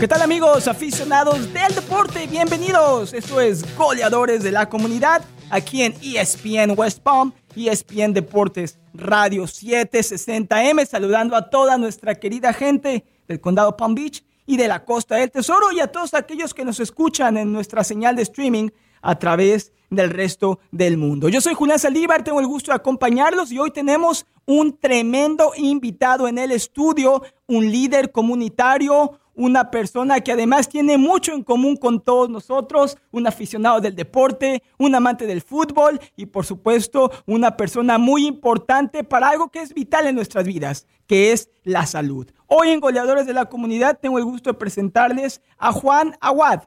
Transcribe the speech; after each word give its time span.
¿Qué 0.00 0.06
tal 0.06 0.22
amigos 0.22 0.68
aficionados 0.68 1.52
del 1.52 1.74
deporte? 1.74 2.28
Bienvenidos. 2.28 3.12
Esto 3.12 3.40
es 3.40 3.76
Goleadores 3.76 4.44
de 4.44 4.52
la 4.52 4.68
Comunidad 4.68 5.24
aquí 5.50 5.82
en 5.82 5.92
ESPN 6.00 6.78
West 6.78 7.00
Palm, 7.00 7.32
ESPN 7.56 8.12
Deportes 8.12 8.78
Radio 8.94 9.42
760M, 9.42 10.86
saludando 10.86 11.34
a 11.34 11.50
toda 11.50 11.76
nuestra 11.78 12.14
querida 12.14 12.52
gente 12.52 13.04
del 13.26 13.40
condado 13.40 13.76
Palm 13.76 13.96
Beach 13.96 14.22
y 14.46 14.56
de 14.56 14.68
la 14.68 14.84
Costa 14.84 15.16
del 15.16 15.32
Tesoro 15.32 15.72
y 15.72 15.80
a 15.80 15.88
todos 15.88 16.14
aquellos 16.14 16.54
que 16.54 16.64
nos 16.64 16.78
escuchan 16.78 17.36
en 17.36 17.52
nuestra 17.52 17.82
señal 17.82 18.14
de 18.14 18.22
streaming 18.22 18.68
a 19.02 19.18
través 19.18 19.72
del 19.90 20.10
resto 20.10 20.60
del 20.70 20.96
mundo. 20.96 21.28
Yo 21.28 21.40
soy 21.40 21.54
Julián 21.54 21.80
Saldívar, 21.80 22.22
tengo 22.22 22.38
el 22.38 22.46
gusto 22.46 22.70
de 22.70 22.76
acompañarlos 22.76 23.50
y 23.50 23.58
hoy 23.58 23.72
tenemos 23.72 24.26
un 24.46 24.78
tremendo 24.78 25.52
invitado 25.56 26.28
en 26.28 26.38
el 26.38 26.52
estudio, 26.52 27.22
un 27.48 27.70
líder 27.70 28.12
comunitario, 28.12 29.18
una 29.38 29.70
persona 29.70 30.20
que 30.20 30.32
además 30.32 30.68
tiene 30.68 30.98
mucho 30.98 31.32
en 31.32 31.44
común 31.44 31.76
con 31.76 32.00
todos 32.00 32.28
nosotros, 32.28 32.98
un 33.12 33.26
aficionado 33.26 33.80
del 33.80 33.94
deporte, 33.94 34.64
un 34.78 34.96
amante 34.96 35.26
del 35.26 35.42
fútbol 35.42 36.00
y 36.16 36.26
por 36.26 36.44
supuesto 36.44 37.12
una 37.24 37.56
persona 37.56 37.98
muy 37.98 38.26
importante 38.26 39.04
para 39.04 39.28
algo 39.28 39.48
que 39.48 39.60
es 39.60 39.72
vital 39.72 40.08
en 40.08 40.16
nuestras 40.16 40.44
vidas, 40.44 40.86
que 41.06 41.30
es 41.30 41.50
la 41.62 41.86
salud. 41.86 42.28
Hoy 42.48 42.70
en 42.70 42.80
Goleadores 42.80 43.26
de 43.26 43.32
la 43.32 43.46
Comunidad 43.46 44.00
tengo 44.02 44.18
el 44.18 44.24
gusto 44.24 44.50
de 44.50 44.58
presentarles 44.58 45.40
a 45.56 45.72
Juan 45.72 46.16
Aguad, 46.20 46.64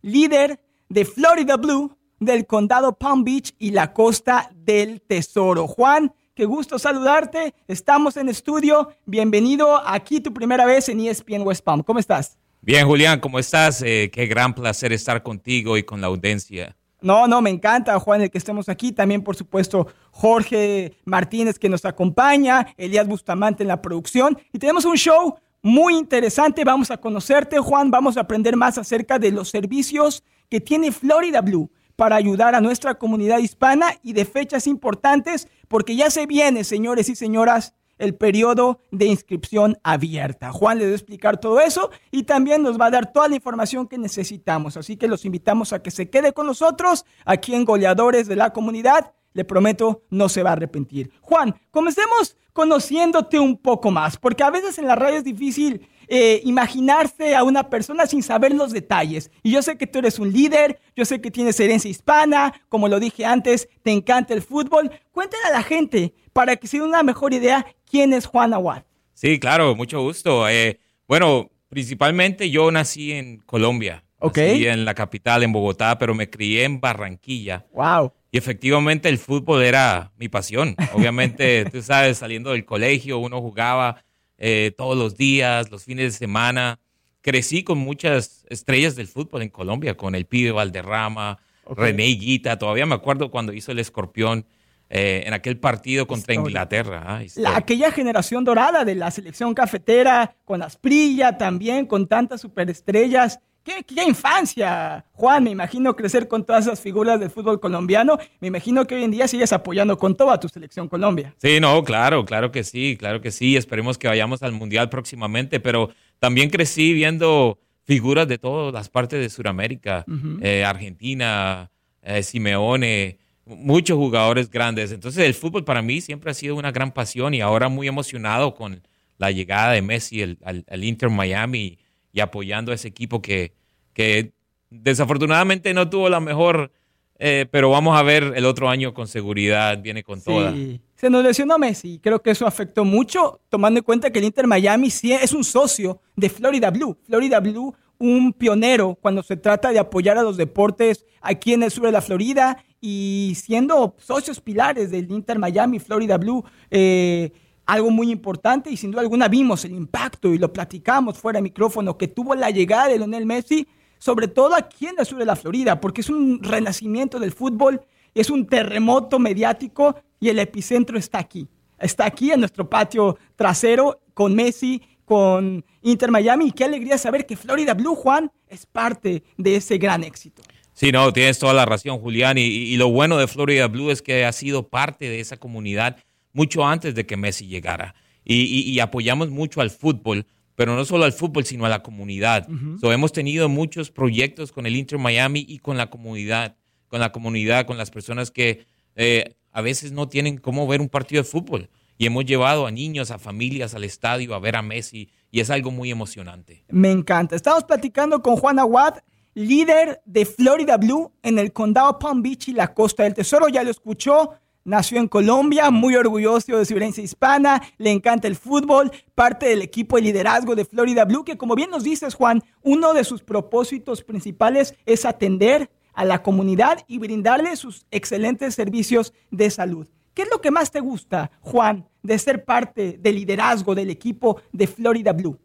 líder 0.00 0.60
de 0.88 1.04
Florida 1.04 1.58
Blue 1.58 1.94
del 2.20 2.46
condado 2.46 2.96
Palm 2.96 3.22
Beach 3.24 3.54
y 3.58 3.72
la 3.72 3.92
costa 3.92 4.50
del 4.54 5.02
Tesoro. 5.02 5.66
Juan, 5.66 6.14
Qué 6.34 6.46
gusto 6.46 6.80
saludarte. 6.80 7.54
Estamos 7.68 8.16
en 8.16 8.28
estudio. 8.28 8.88
Bienvenido 9.06 9.80
aquí 9.86 10.18
tu 10.18 10.34
primera 10.34 10.66
vez 10.66 10.88
en 10.88 10.98
ESPN 10.98 11.42
West 11.42 11.62
Palm. 11.62 11.84
¿Cómo 11.84 12.00
estás? 12.00 12.36
Bien, 12.60 12.84
Julián, 12.88 13.20
¿cómo 13.20 13.38
estás? 13.38 13.80
Eh, 13.82 14.10
qué 14.12 14.26
gran 14.26 14.52
placer 14.52 14.92
estar 14.92 15.22
contigo 15.22 15.78
y 15.78 15.84
con 15.84 16.00
la 16.00 16.08
audiencia. 16.08 16.74
No, 17.00 17.28
no, 17.28 17.40
me 17.40 17.50
encanta, 17.50 17.96
Juan, 18.00 18.22
el 18.22 18.32
que 18.32 18.38
estemos 18.38 18.68
aquí. 18.68 18.90
También, 18.90 19.22
por 19.22 19.36
supuesto, 19.36 19.86
Jorge 20.10 20.96
Martínez 21.04 21.56
que 21.56 21.68
nos 21.68 21.84
acompaña, 21.84 22.66
Elías 22.76 23.06
Bustamante 23.06 23.62
en 23.62 23.68
la 23.68 23.80
producción. 23.80 24.36
Y 24.52 24.58
tenemos 24.58 24.84
un 24.86 24.96
show 24.96 25.36
muy 25.62 25.94
interesante. 25.96 26.64
Vamos 26.64 26.90
a 26.90 26.96
conocerte, 26.96 27.60
Juan. 27.60 27.92
Vamos 27.92 28.16
a 28.16 28.22
aprender 28.22 28.56
más 28.56 28.76
acerca 28.76 29.20
de 29.20 29.30
los 29.30 29.50
servicios 29.50 30.24
que 30.48 30.60
tiene 30.60 30.90
Florida 30.90 31.42
Blue 31.42 31.70
para 31.96 32.16
ayudar 32.16 32.54
a 32.54 32.60
nuestra 32.60 32.94
comunidad 32.94 33.38
hispana 33.38 33.86
y 34.02 34.12
de 34.12 34.24
fechas 34.24 34.66
importantes, 34.66 35.48
porque 35.74 35.96
ya 35.96 36.08
se 36.08 36.26
viene, 36.26 36.62
señores 36.62 37.08
y 37.08 37.16
señoras, 37.16 37.74
el 37.98 38.14
periodo 38.14 38.78
de 38.92 39.06
inscripción 39.06 39.76
abierta. 39.82 40.52
Juan 40.52 40.78
les 40.78 40.86
va 40.86 40.92
a 40.92 40.94
explicar 40.94 41.40
todo 41.40 41.58
eso 41.60 41.90
y 42.12 42.22
también 42.22 42.62
nos 42.62 42.80
va 42.80 42.86
a 42.86 42.90
dar 42.92 43.12
toda 43.12 43.26
la 43.26 43.34
información 43.34 43.88
que 43.88 43.98
necesitamos. 43.98 44.76
Así 44.76 44.96
que 44.96 45.08
los 45.08 45.24
invitamos 45.24 45.72
a 45.72 45.82
que 45.82 45.90
se 45.90 46.08
quede 46.08 46.32
con 46.32 46.46
nosotros 46.46 47.04
aquí 47.24 47.56
en 47.56 47.64
Goleadores 47.64 48.28
de 48.28 48.36
la 48.36 48.52
Comunidad. 48.52 49.14
Le 49.32 49.44
prometo, 49.44 50.04
no 50.10 50.28
se 50.28 50.44
va 50.44 50.50
a 50.50 50.52
arrepentir. 50.52 51.10
Juan, 51.20 51.56
comencemos 51.72 52.36
conociéndote 52.52 53.40
un 53.40 53.56
poco 53.56 53.90
más, 53.90 54.16
porque 54.16 54.44
a 54.44 54.50
veces 54.50 54.78
en 54.78 54.86
la 54.86 54.94
radio 54.94 55.18
es 55.18 55.24
difícil 55.24 55.88
eh, 56.08 56.40
imaginarse 56.44 57.34
a 57.34 57.44
una 57.44 57.70
persona 57.70 58.06
sin 58.06 58.22
saber 58.22 58.54
los 58.54 58.72
detalles. 58.72 59.30
Y 59.42 59.52
yo 59.52 59.62
sé 59.62 59.76
que 59.76 59.86
tú 59.86 59.98
eres 59.98 60.18
un 60.18 60.32
líder, 60.32 60.78
yo 60.96 61.04
sé 61.04 61.20
que 61.20 61.30
tienes 61.30 61.58
herencia 61.60 61.90
hispana, 61.90 62.54
como 62.68 62.88
lo 62.88 63.00
dije 63.00 63.24
antes, 63.24 63.68
te 63.82 63.90
encanta 63.90 64.34
el 64.34 64.42
fútbol. 64.42 64.90
Cuéntale 65.12 65.44
a 65.46 65.52
la 65.52 65.62
gente, 65.62 66.14
para 66.32 66.56
que 66.56 66.66
se 66.66 66.78
den 66.78 66.86
una 66.86 67.02
mejor 67.02 67.32
idea, 67.32 67.66
quién 67.88 68.12
es 68.12 68.26
Juan 68.26 68.54
Aguad. 68.54 68.82
Sí, 69.12 69.38
claro, 69.38 69.74
mucho 69.74 70.02
gusto. 70.02 70.48
Eh, 70.48 70.80
bueno, 71.06 71.50
principalmente 71.68 72.50
yo 72.50 72.70
nací 72.70 73.12
en 73.12 73.38
Colombia. 73.38 74.04
Ok. 74.18 74.38
Nací 74.38 74.66
en 74.66 74.84
la 74.84 74.94
capital, 74.94 75.42
en 75.42 75.52
Bogotá, 75.52 75.98
pero 75.98 76.14
me 76.14 76.30
crié 76.30 76.64
en 76.64 76.80
Barranquilla. 76.80 77.66
Wow. 77.72 78.12
Y 78.34 78.38
efectivamente 78.38 79.08
el 79.08 79.18
fútbol 79.18 79.62
era 79.62 80.10
mi 80.16 80.28
pasión. 80.28 80.74
Obviamente, 80.92 81.64
tú 81.70 81.82
sabes, 81.82 82.18
saliendo 82.18 82.50
del 82.50 82.64
colegio, 82.64 83.18
uno 83.18 83.40
jugaba 83.40 84.03
eh, 84.38 84.72
todos 84.76 84.96
los 84.96 85.16
días, 85.16 85.70
los 85.70 85.84
fines 85.84 86.12
de 86.12 86.18
semana. 86.18 86.80
Crecí 87.20 87.64
con 87.64 87.78
muchas 87.78 88.44
estrellas 88.50 88.96
del 88.96 89.08
fútbol 89.08 89.42
en 89.42 89.48
Colombia, 89.48 89.96
con 89.96 90.14
el 90.14 90.26
pibe 90.26 90.50
Valderrama, 90.50 91.38
René 91.66 92.04
Guita. 92.04 92.58
Todavía 92.58 92.86
me 92.86 92.94
acuerdo 92.94 93.30
cuando 93.30 93.52
hizo 93.52 93.72
el 93.72 93.78
escorpión 93.78 94.44
eh, 94.90 95.24
en 95.26 95.32
aquel 95.32 95.58
partido 95.58 96.06
contra 96.06 96.34
Inglaterra. 96.34 97.02
Ah, 97.06 97.22
la, 97.36 97.56
aquella 97.56 97.90
generación 97.90 98.44
dorada 98.44 98.84
de 98.84 98.94
la 98.94 99.10
selección 99.10 99.54
cafetera, 99.54 100.36
con 100.44 100.62
Asprilla 100.62 101.38
también, 101.38 101.86
con 101.86 102.06
tantas 102.06 102.42
superestrellas. 102.42 103.40
¿Qué, 103.64 103.82
¿Qué, 103.82 104.04
infancia, 104.04 105.06
Juan? 105.12 105.44
Me 105.44 105.50
imagino 105.50 105.96
crecer 105.96 106.28
con 106.28 106.44
todas 106.44 106.66
esas 106.66 106.80
figuras 106.80 107.18
del 107.18 107.30
fútbol 107.30 107.58
colombiano. 107.58 108.18
Me 108.38 108.48
imagino 108.48 108.86
que 108.86 108.94
hoy 108.94 109.04
en 109.04 109.10
día 109.10 109.26
sigues 109.26 109.54
apoyando 109.54 109.96
con 109.96 110.14
toda 110.14 110.38
tu 110.38 110.50
selección 110.50 110.86
Colombia. 110.86 111.34
Sí, 111.38 111.60
no, 111.60 111.82
claro, 111.82 112.26
claro 112.26 112.52
que 112.52 112.62
sí, 112.62 112.98
claro 112.98 113.22
que 113.22 113.30
sí. 113.30 113.56
Esperemos 113.56 113.96
que 113.96 114.06
vayamos 114.06 114.42
al 114.42 114.52
Mundial 114.52 114.90
próximamente, 114.90 115.60
pero 115.60 115.88
también 116.18 116.50
crecí 116.50 116.92
viendo 116.92 117.58
figuras 117.84 118.28
de 118.28 118.36
todas 118.36 118.74
las 118.74 118.90
partes 118.90 119.18
de 119.18 119.30
Sudamérica, 119.30 120.04
eh, 120.42 120.62
Argentina, 120.62 121.70
eh, 122.02 122.22
Simeone, 122.22 123.18
muchos 123.46 123.96
jugadores 123.96 124.50
grandes. 124.50 124.92
Entonces 124.92 125.24
el 125.24 125.32
fútbol 125.32 125.64
para 125.64 125.80
mí 125.80 126.02
siempre 126.02 126.30
ha 126.30 126.34
sido 126.34 126.54
una 126.54 126.70
gran 126.70 126.92
pasión 126.92 127.32
y 127.32 127.40
ahora 127.40 127.70
muy 127.70 127.88
emocionado 127.88 128.54
con 128.54 128.82
la 129.16 129.30
llegada 129.30 129.72
de 129.72 129.80
Messi 129.80 130.22
al, 130.22 130.64
al 130.68 130.84
Inter 130.84 131.08
Miami 131.08 131.78
y 132.14 132.20
apoyando 132.20 132.72
a 132.72 132.76
ese 132.76 132.88
equipo 132.88 133.20
que, 133.20 133.52
que 133.92 134.32
desafortunadamente 134.70 135.74
no 135.74 135.90
tuvo 135.90 136.08
la 136.08 136.20
mejor, 136.20 136.70
eh, 137.18 137.46
pero 137.50 137.70
vamos 137.70 137.98
a 137.98 138.02
ver 138.02 138.32
el 138.36 138.46
otro 138.46 138.70
año 138.70 138.94
con 138.94 139.08
seguridad, 139.08 139.82
viene 139.82 140.04
con 140.04 140.22
toda. 140.22 140.54
Se 140.94 141.10
nos 141.10 141.24
lesionó 141.24 141.58
Messi, 141.58 141.98
creo 141.98 142.22
que 142.22 142.30
eso 142.30 142.46
afectó 142.46 142.84
mucho, 142.84 143.40
tomando 143.48 143.78
en 143.78 143.84
cuenta 143.84 144.10
que 144.10 144.20
el 144.20 144.26
Inter 144.26 144.46
Miami 144.46 144.90
sí 144.90 145.12
es 145.12 145.32
un 145.32 145.42
socio 145.42 146.00
de 146.14 146.30
Florida 146.30 146.70
Blue. 146.70 146.96
Florida 147.04 147.40
Blue, 147.40 147.74
un 147.98 148.32
pionero 148.32 148.96
cuando 149.00 149.22
se 149.24 149.36
trata 149.36 149.72
de 149.72 149.80
apoyar 149.80 150.16
a 150.16 150.22
los 150.22 150.36
deportes 150.36 151.04
aquí 151.20 151.52
en 151.52 151.64
el 151.64 151.70
sur 151.72 151.84
de 151.84 151.92
la 151.92 152.00
Florida 152.00 152.64
y 152.80 153.32
siendo 153.36 153.96
socios 153.98 154.40
pilares 154.40 154.92
del 154.92 155.10
Inter 155.10 155.40
Miami, 155.40 155.80
Florida 155.80 156.16
Blue. 156.16 156.44
Eh, 156.70 157.32
algo 157.66 157.90
muy 157.90 158.10
importante 158.10 158.70
y 158.70 158.76
sin 158.76 158.90
duda 158.90 159.02
alguna 159.02 159.28
vimos 159.28 159.64
el 159.64 159.72
impacto 159.72 160.32
y 160.32 160.38
lo 160.38 160.52
platicamos 160.52 161.18
fuera 161.18 161.38
de 161.38 161.42
micrófono 161.42 161.96
que 161.96 162.08
tuvo 162.08 162.34
la 162.34 162.50
llegada 162.50 162.88
de 162.88 162.98
Lionel 162.98 163.26
Messi, 163.26 163.66
sobre 163.98 164.28
todo 164.28 164.54
aquí 164.54 164.86
en 164.86 164.96
el 164.98 165.06
sur 165.06 165.18
de 165.18 165.24
la 165.24 165.36
Florida, 165.36 165.80
porque 165.80 166.02
es 166.02 166.10
un 166.10 166.42
renacimiento 166.42 167.18
del 167.18 167.32
fútbol, 167.32 167.80
es 168.14 168.30
un 168.30 168.46
terremoto 168.46 169.18
mediático 169.18 169.96
y 170.20 170.28
el 170.28 170.38
epicentro 170.38 170.98
está 170.98 171.18
aquí. 171.18 171.48
Está 171.78 172.06
aquí 172.06 172.30
en 172.30 172.40
nuestro 172.40 172.68
patio 172.68 173.18
trasero 173.36 174.00
con 174.12 174.34
Messi, 174.34 174.80
con 175.04 175.64
Inter 175.82 176.10
Miami 176.10 176.46
y 176.46 176.52
qué 176.52 176.64
alegría 176.64 176.98
saber 176.98 177.26
que 177.26 177.36
Florida 177.36 177.74
Blue, 177.74 177.94
Juan, 177.94 178.30
es 178.48 178.66
parte 178.66 179.22
de 179.36 179.56
ese 179.56 179.78
gran 179.78 180.04
éxito. 180.04 180.42
Sí, 180.72 180.92
no, 180.92 181.12
tienes 181.12 181.38
toda 181.38 181.52
la 181.52 181.66
razón, 181.66 181.98
Julián. 182.00 182.36
Y, 182.36 182.42
y 182.42 182.76
lo 182.76 182.88
bueno 182.90 183.16
de 183.16 183.28
Florida 183.28 183.68
Blue 183.68 183.90
es 183.90 184.02
que 184.02 184.24
ha 184.24 184.32
sido 184.32 184.68
parte 184.68 185.08
de 185.08 185.20
esa 185.20 185.36
comunidad 185.36 185.98
mucho 186.34 186.66
antes 186.66 186.94
de 186.94 187.06
que 187.06 187.16
Messi 187.16 187.46
llegara. 187.46 187.94
Y, 188.26 188.78
apoyamos 188.80 189.30
mucho 189.30 189.60
al 189.60 189.70
fútbol, 189.70 190.26
pero 190.54 190.74
no 190.74 190.84
solo 190.84 191.04
al 191.04 191.12
fútbol, 191.12 191.44
sino 191.44 191.64
a 191.64 191.68
la 191.68 191.82
comunidad. 191.82 192.46
hemos 192.82 193.12
tenido 193.12 193.48
muchos 193.48 193.90
proyectos 193.90 194.52
con 194.52 194.66
el 194.66 194.76
Inter 194.76 194.98
Miami 194.98 195.44
y 195.48 195.58
con 195.58 195.76
la 195.76 195.88
comunidad, 195.88 196.56
con 196.88 197.00
la 197.00 197.12
comunidad, 197.12 197.66
con 197.66 197.78
las 197.78 197.90
personas 197.90 198.30
que 198.30 198.66
eh, 198.96 199.36
a 199.52 199.60
veces 199.62 199.92
no 199.92 200.08
tienen 200.08 200.38
cómo 200.38 200.66
ver 200.66 200.80
un 200.80 200.88
partido 200.88 201.22
de 201.22 201.28
fútbol. 201.28 201.70
Y 201.96 202.06
hemos 202.06 202.24
llevado 202.24 202.66
a 202.66 202.70
niños, 202.70 203.10
a 203.10 203.18
familias 203.18 203.74
al 203.74 203.84
estadio 203.84 204.34
a 204.34 204.40
ver 204.40 204.56
a 204.56 204.62
Messi 204.62 205.10
y 205.30 205.40
es 205.40 205.50
algo 205.50 205.70
muy 205.70 205.90
emocionante. 205.90 206.64
Me 206.68 206.90
encanta. 206.90 207.36
Estamos 207.36 207.64
platicando 207.64 208.20
con 208.22 208.36
Juan 208.36 208.58
Aguad, 208.58 208.98
líder 209.34 210.00
de 210.04 210.26
Florida 210.26 210.76
Blue 210.76 211.12
en 211.22 211.38
el 211.38 211.52
condado 211.52 211.98
Palm 211.98 212.22
Beach 212.22 212.48
y 212.48 212.52
la 212.52 212.74
Costa 212.74 213.04
del 213.04 213.14
Tesoro. 213.14 213.48
Ya 213.48 213.62
lo 213.62 213.70
escuchó 213.70 214.30
Nació 214.64 214.98
en 214.98 215.08
Colombia, 215.08 215.70
muy 215.70 215.94
orgulloso 215.94 216.56
de 216.56 216.64
su 216.64 216.74
herencia 216.74 217.04
hispana, 217.04 217.62
le 217.76 217.90
encanta 217.90 218.28
el 218.28 218.34
fútbol, 218.34 218.90
parte 219.14 219.44
del 219.46 219.60
equipo 219.60 219.96
de 219.96 220.02
liderazgo 220.02 220.54
de 220.54 220.64
Florida 220.64 221.04
Blue, 221.04 221.22
que 221.22 221.36
como 221.36 221.54
bien 221.54 221.68
nos 221.68 221.84
dices, 221.84 222.14
Juan, 222.14 222.42
uno 222.62 222.94
de 222.94 223.04
sus 223.04 223.22
propósitos 223.22 224.02
principales 224.02 224.74
es 224.86 225.04
atender 225.04 225.70
a 225.92 226.06
la 226.06 226.22
comunidad 226.22 226.78
y 226.88 226.98
brindarle 226.98 227.56
sus 227.56 227.84
excelentes 227.90 228.54
servicios 228.54 229.12
de 229.30 229.50
salud. 229.50 229.86
¿Qué 230.14 230.22
es 230.22 230.30
lo 230.30 230.40
que 230.40 230.50
más 230.50 230.70
te 230.70 230.80
gusta, 230.80 231.30
Juan, 231.42 231.86
de 232.02 232.18
ser 232.18 232.46
parte 232.46 232.96
del 232.98 233.16
liderazgo 233.16 233.74
del 233.74 233.90
equipo 233.90 234.40
de 234.50 234.66
Florida 234.66 235.12
Blue? 235.12 235.38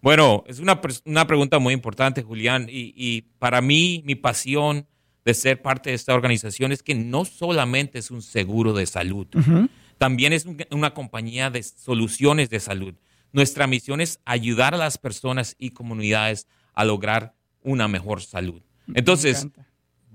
Bueno, 0.00 0.42
es 0.46 0.58
una, 0.58 0.80
una 1.04 1.26
pregunta 1.26 1.58
muy 1.58 1.74
importante, 1.74 2.22
Julián, 2.22 2.66
y, 2.70 2.94
y 2.96 3.22
para 3.38 3.60
mí 3.60 4.02
mi 4.06 4.14
pasión 4.14 4.86
de 5.24 5.34
ser 5.34 5.62
parte 5.62 5.90
de 5.90 5.96
esta 5.96 6.14
organización 6.14 6.72
es 6.72 6.82
que 6.82 6.94
no 6.94 7.24
solamente 7.24 7.98
es 7.98 8.10
un 8.10 8.22
seguro 8.22 8.72
de 8.74 8.86
salud, 8.86 9.26
también 9.98 10.32
es 10.32 10.46
una 10.70 10.92
compañía 10.92 11.50
de 11.50 11.62
soluciones 11.62 12.50
de 12.50 12.60
salud, 12.60 12.94
Nuestra 13.34 13.66
misión 13.66 14.00
es 14.00 14.20
ayudar 14.24 14.74
a 14.74 14.78
las 14.78 14.96
personas 14.96 15.56
y 15.58 15.70
comunidades 15.70 16.46
a 16.72 16.84
lograr 16.84 17.34
una 17.64 17.88
mejor 17.88 18.22
salud. 18.22 18.62
Entonces, 18.94 19.48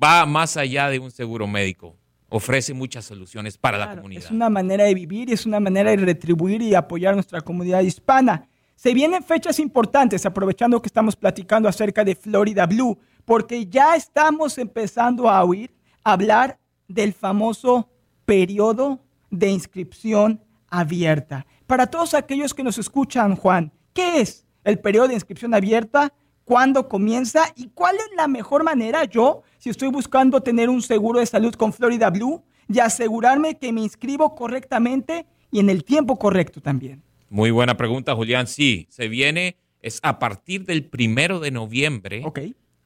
va 0.02 0.26
más 0.26 0.56
allá 0.56 0.90
de 0.90 1.00
un 1.00 1.12
seguro 1.12 1.46
médico. 1.46 1.98
Ofrece 2.30 2.74
muchas 2.74 3.04
soluciones 3.04 3.58
para 3.58 3.78
la 3.78 3.94
comunidad. 3.94 4.24
Es 4.24 4.32
una 4.32 4.50
manera 4.50 4.86
de 4.86 4.94
vivir 4.94 5.30
y 5.30 5.34
es 5.34 5.46
una 5.46 5.60
manera 5.60 5.92
de 5.92 5.98
retribuir 5.98 6.62
y 6.62 6.76
apoyar 6.76 7.12
a 7.12 7.16
nuestra 7.16 7.42
comunidad 7.42 7.82
hispana. 7.82 8.48
Se 8.76 8.94
vienen 8.94 9.22
fechas 9.22 9.60
importantes, 9.60 10.26
aprovechando 10.26 10.82
que 10.82 10.88
estamos 10.88 11.18
platicando 11.18 11.68
acerca 11.68 12.06
de 12.06 12.16
Florida 12.16 12.66
Blue, 12.68 12.98
porque 13.30 13.68
ya 13.68 13.96
estamos 13.96 14.58
empezando 14.58 15.30
a 15.30 15.44
oír 15.44 15.70
hablar 16.04 16.58
del 16.88 17.14
famoso 17.14 17.88
periodo 18.26 19.06
de 19.30 19.52
inscripción 19.52 20.44
abierta. 20.68 21.46
Para 21.68 21.86
todos 21.86 22.16
aquellos 22.16 22.56
que 22.56 22.64
nos 22.64 22.80
escuchan, 22.80 23.36
Juan, 23.36 23.72
¿qué 23.94 24.22
es 24.22 24.48
el 24.64 24.80
periodo 24.80 25.10
de 25.10 25.14
inscripción 25.14 25.54
abierta? 25.54 26.12
¿Cuándo 26.44 26.90
comienza? 26.90 27.54
¿Y 27.56 27.68
cuál 27.68 27.98
es 27.98 28.08
la 28.18 28.28
mejor 28.28 28.64
manera 28.64 29.04
yo, 29.04 29.44
si 29.60 29.70
estoy 29.70 29.90
buscando 29.90 30.42
tener 30.42 30.68
un 30.68 30.82
seguro 30.82 31.20
de 31.20 31.28
salud 31.28 31.54
con 31.54 31.72
Florida 31.72 32.10
Blue, 32.10 32.44
y 32.68 32.80
asegurarme 32.80 33.60
que 33.60 33.72
me 33.72 33.82
inscribo 33.82 34.34
correctamente 34.34 35.28
y 35.52 35.60
en 35.60 35.70
el 35.70 35.84
tiempo 35.84 36.18
correcto 36.18 36.62
también? 36.62 37.04
Muy 37.30 37.52
buena 37.52 37.78
pregunta, 37.78 38.16
Julián. 38.16 38.48
Sí, 38.48 38.88
se 38.90 39.08
viene, 39.08 39.56
es 39.84 40.00
a 40.02 40.18
partir 40.18 40.66
del 40.66 40.84
primero 40.84 41.40
de 41.40 41.52
noviembre 41.52 42.24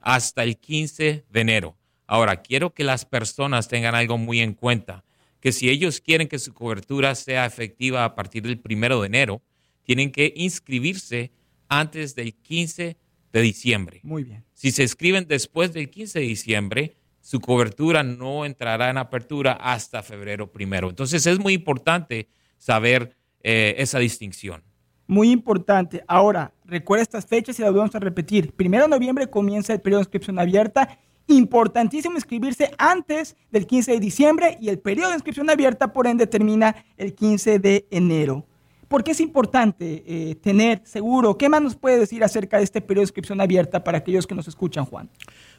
hasta 0.03 0.43
el 0.43 0.57
15 0.57 1.25
de 1.29 1.39
enero. 1.41 1.77
Ahora, 2.05 2.41
quiero 2.41 2.73
que 2.73 2.83
las 2.83 3.05
personas 3.05 3.67
tengan 3.67 3.95
algo 3.95 4.17
muy 4.17 4.41
en 4.41 4.53
cuenta, 4.53 5.03
que 5.39 5.51
si 5.51 5.69
ellos 5.69 6.01
quieren 6.01 6.27
que 6.27 6.39
su 6.39 6.53
cobertura 6.53 7.15
sea 7.15 7.45
efectiva 7.45 8.05
a 8.05 8.13
partir 8.13 8.43
del 8.43 8.59
primero 8.59 9.01
de 9.01 9.07
enero, 9.07 9.41
tienen 9.83 10.11
que 10.11 10.33
inscribirse 10.35 11.31
antes 11.67 12.15
del 12.15 12.35
15 12.35 12.97
de 13.31 13.41
diciembre. 13.41 13.99
Muy 14.03 14.23
bien. 14.23 14.45
Si 14.53 14.71
se 14.71 14.83
inscriben 14.83 15.27
después 15.27 15.73
del 15.73 15.89
15 15.89 16.19
de 16.19 16.25
diciembre, 16.25 16.95
su 17.19 17.39
cobertura 17.39 18.03
no 18.03 18.45
entrará 18.45 18.89
en 18.89 18.97
apertura 18.97 19.53
hasta 19.53 20.03
febrero 20.03 20.51
primero. 20.51 20.89
Entonces 20.89 21.25
es 21.25 21.39
muy 21.39 21.53
importante 21.53 22.27
saber 22.57 23.15
eh, 23.41 23.75
esa 23.77 23.99
distinción. 23.99 24.63
Muy 25.07 25.31
importante. 25.31 26.03
Ahora, 26.07 26.53
recuerda 26.65 27.03
estas 27.03 27.25
fechas 27.25 27.59
y 27.59 27.61
las 27.61 27.73
vamos 27.73 27.93
a 27.95 27.99
repetir. 27.99 28.53
Primero 28.53 28.83
de 28.85 28.89
noviembre 28.89 29.29
comienza 29.29 29.73
el 29.73 29.81
periodo 29.81 29.99
de 29.99 30.03
inscripción 30.03 30.39
abierta. 30.39 30.97
Importantísimo 31.27 32.15
inscribirse 32.15 32.71
antes 32.77 33.35
del 33.51 33.65
15 33.65 33.93
de 33.93 33.99
diciembre 33.99 34.57
y 34.59 34.69
el 34.69 34.79
periodo 34.79 35.09
de 35.09 35.15
inscripción 35.15 35.49
abierta, 35.49 35.93
por 35.93 36.07
ende, 36.07 36.27
termina 36.27 36.75
el 36.97 37.13
15 37.13 37.59
de 37.59 37.87
enero. 37.91 38.45
¿Por 38.93 39.03
qué 39.03 39.09
es 39.09 39.21
importante 39.21 40.03
eh, 40.05 40.35
tener 40.35 40.81
seguro? 40.83 41.35
¿Qué 41.35 41.49
más 41.49 41.63
nos 41.63 41.75
puede 41.75 41.97
decir 41.97 42.23
acerca 42.23 42.57
de 42.57 42.63
este 42.63 42.79
periodo 42.79 43.01
de 43.01 43.05
inscripción 43.05 43.41
abierta 43.41 43.83
para 43.83 43.97
aquellos 43.97 44.27
que 44.27 44.35
nos 44.35 44.47
escuchan, 44.47 44.85
Juan? 44.85 45.09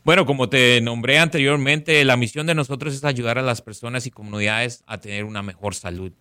Bueno, 0.04 0.24
como 0.24 0.48
te 0.48 0.80
nombré 0.80 1.18
anteriormente, 1.18 2.04
la 2.04 2.16
misión 2.16 2.46
de 2.46 2.54
nosotros 2.54 2.94
es 2.94 3.02
ayudar 3.02 3.38
a 3.38 3.42
las 3.42 3.60
personas 3.60 4.06
y 4.06 4.12
comunidades 4.12 4.84
a 4.86 4.98
tener 4.98 5.24
una 5.24 5.42
mejor 5.42 5.74
salud. 5.74 6.12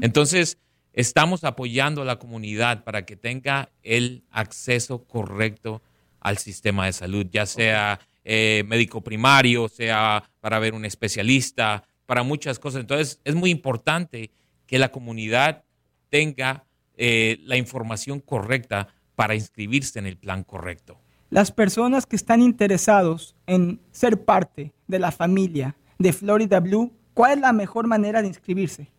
Entonces, 0.00 0.58
estamos 0.92 1.44
apoyando 1.44 2.02
a 2.02 2.04
la 2.04 2.18
comunidad 2.18 2.84
para 2.84 3.04
que 3.04 3.16
tenga 3.16 3.70
el 3.82 4.24
acceso 4.30 5.04
correcto 5.04 5.82
al 6.20 6.38
sistema 6.38 6.86
de 6.86 6.92
salud, 6.92 7.26
ya 7.30 7.46
sea 7.46 8.00
eh, 8.24 8.64
médico 8.66 9.00
primario, 9.00 9.68
sea 9.68 10.22
para 10.40 10.58
ver 10.58 10.74
un 10.74 10.84
especialista, 10.84 11.84
para 12.06 12.22
muchas 12.22 12.58
cosas. 12.58 12.80
Entonces, 12.82 13.20
es 13.24 13.34
muy 13.34 13.50
importante 13.50 14.30
que 14.66 14.78
la 14.78 14.90
comunidad 14.90 15.64
tenga 16.08 16.64
eh, 16.96 17.38
la 17.44 17.56
información 17.56 18.20
correcta 18.20 18.88
para 19.14 19.34
inscribirse 19.34 19.98
en 19.98 20.06
el 20.06 20.16
plan 20.16 20.44
correcto. 20.44 20.98
Las 21.30 21.50
personas 21.50 22.06
que 22.06 22.16
están 22.16 22.42
interesados 22.42 23.34
en 23.46 23.80
ser 23.90 24.24
parte 24.24 24.72
de 24.86 24.98
la 24.98 25.10
familia 25.10 25.76
de 25.98 26.12
Florida 26.12 26.60
Blue, 26.60 26.92
¿cuál 27.14 27.32
es 27.32 27.40
la 27.40 27.52
mejor 27.52 27.86
manera 27.86 28.20
de 28.20 28.28
inscribirse? 28.28 28.92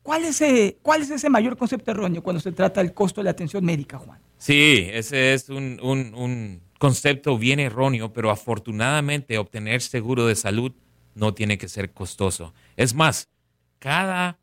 ¿Cuál 0.04 0.24
es, 0.24 0.42
ese, 0.42 0.76
¿Cuál 0.82 1.00
es 1.00 1.10
ese 1.10 1.30
mayor 1.30 1.56
concepto 1.56 1.90
erróneo 1.90 2.22
cuando 2.22 2.38
se 2.38 2.52
trata 2.52 2.82
del 2.82 2.92
costo 2.92 3.22
de 3.22 3.24
la 3.24 3.30
atención 3.30 3.64
médica, 3.64 3.98
Juan? 3.98 4.20
Sí, 4.36 4.86
ese 4.92 5.32
es 5.32 5.48
un, 5.48 5.80
un 5.82 6.60
concepto 6.78 7.38
bien 7.38 7.58
erróneo, 7.58 8.12
pero 8.12 8.30
afortunadamente 8.30 9.38
obtener 9.38 9.80
seguro 9.80 10.26
de 10.26 10.36
salud 10.36 10.72
no 11.14 11.32
tiene 11.32 11.56
que 11.56 11.68
ser 11.68 11.92
costoso. 11.92 12.52
Es 12.76 12.92
más, 12.92 13.30
cada 13.78 14.38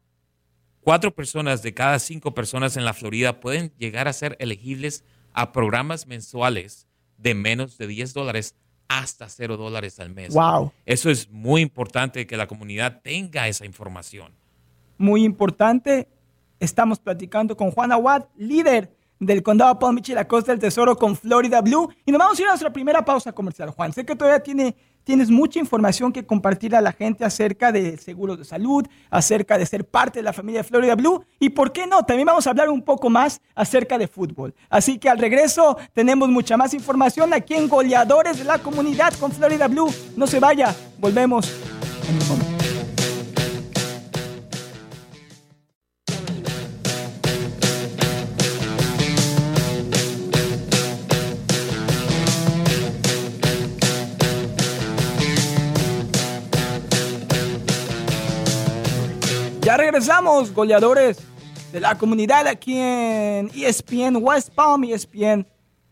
cuatro 0.80 1.14
personas 1.14 1.62
de 1.62 1.76
cada 1.76 2.00
cinco 2.00 2.34
personas 2.34 2.76
en 2.76 2.84
la 2.84 2.94
Florida 2.94 3.40
pueden 3.40 3.72
llegar 3.78 4.08
a 4.08 4.14
ser 4.14 4.36
elegibles 4.40 5.04
a 5.32 5.52
programas 5.52 6.08
mensuales 6.08 6.88
de 7.20 7.36
menos 7.36 7.78
de 7.78 7.86
10 7.86 8.16
dólares 8.16 8.56
hasta 8.88 9.30
0 9.30 9.58
dólares 9.58 10.00
al 10.00 10.10
mes. 10.10 10.34
Wow. 10.34 10.74
Eso 10.86 11.12
es 11.12 11.30
muy 11.30 11.62
importante 11.62 12.26
que 12.26 12.36
la 12.36 12.48
comunidad 12.48 13.02
tenga 13.04 13.48
esa 13.48 13.66
información. 13.66 14.34
Muy 15.02 15.24
importante. 15.24 16.08
Estamos 16.60 17.00
platicando 17.00 17.58
con 17.58 17.72
Juan 17.72 17.92
Aguad, 17.92 18.26
líder 18.36 18.96
del 19.20 19.42
condado 19.42 19.80
Palm 19.80 19.96
Beach 19.96 20.10
y 20.10 20.14
la 20.14 20.28
costa 20.28 20.52
del 20.52 20.60
tesoro 20.62 20.96
con 20.96 21.16
Florida 21.16 21.60
Blue. 21.62 21.90
Y 22.06 22.12
nos 22.12 22.20
vamos 22.20 22.38
a 22.38 22.42
ir 22.44 22.48
a 22.48 22.52
nuestra 22.52 22.72
primera 22.72 23.04
pausa 23.04 23.32
comercial, 23.32 23.72
Juan. 23.72 23.94
Sé 23.94 24.06
que 24.06 24.16
todavía 24.16 24.44
tiene 24.44 24.76
tienes 25.04 25.32
mucha 25.32 25.58
información 25.58 26.12
que 26.12 26.24
compartir 26.24 26.76
a 26.76 26.82
la 26.82 26.92
gente 26.92 27.26
acerca 27.26 27.72
de 27.72 27.98
seguros 27.98 28.38
de 28.38 28.46
salud, 28.46 28.86
acerca 29.10 29.58
de 29.58 29.66
ser 29.66 29.90
parte 29.90 30.20
de 30.20 30.24
la 30.24 30.34
familia 30.34 30.60
de 30.60 30.68
Florida 30.68 30.94
Blue 30.94 31.26
y, 31.40 31.50
¿por 31.50 31.72
qué 31.72 31.88
no? 31.88 32.04
También 32.04 32.28
vamos 32.28 32.46
a 32.46 32.52
hablar 32.52 32.70
un 32.70 32.84
poco 32.84 33.10
más 33.10 33.42
acerca 33.56 33.98
de 33.98 34.08
fútbol. 34.08 34.54
Así 34.70 35.00
que 35.00 35.10
al 35.10 35.18
regreso 35.18 35.80
tenemos 35.94 36.30
mucha 36.30 36.58
más 36.58 36.76
información 36.76 37.34
aquí 37.34 37.56
en 37.56 37.68
Goleadores 37.68 38.38
de 38.38 38.44
la 38.44 38.60
Comunidad 38.60 39.16
con 39.16 39.32
Florida 39.32 39.68
Blue. 39.68 39.92
No 40.16 40.28
se 40.28 40.40
vaya, 40.40 40.76
volvemos 41.00 41.52
en 42.08 42.22
un 42.22 42.28
momento. 42.28 42.51
Regresamos, 59.92 60.54
goleadores 60.54 61.18
de 61.74 61.82
la 61.82 61.98
comunidad 61.98 62.48
aquí 62.48 62.78
en 62.78 63.52
ESPN 63.54 64.16
West 64.22 64.50
Palm, 64.56 64.86
ESPN 64.86 65.46